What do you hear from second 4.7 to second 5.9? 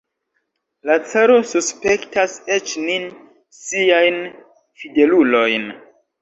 fidelulojn!